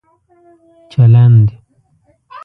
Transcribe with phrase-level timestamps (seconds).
[0.91, 1.47] چلند